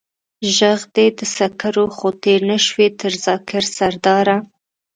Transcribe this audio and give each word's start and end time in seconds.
ژغ 0.55 0.79
دې 0.95 1.07
د 1.17 1.19
سکر 1.35 1.75
و، 1.81 1.85
خو 1.95 2.07
تېر 2.23 2.39
نه 2.49 2.57
شوې 2.65 2.87
تر 2.99 3.13
ذاکر 3.25 3.63
سرداره. 3.77 4.37